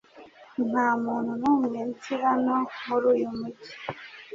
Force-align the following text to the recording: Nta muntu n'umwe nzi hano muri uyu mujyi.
Nta 0.69 0.87
muntu 1.03 1.31
n'umwe 1.41 1.79
nzi 1.89 2.13
hano 2.25 2.55
muri 2.85 3.05
uyu 3.13 3.27
mujyi. 3.37 3.73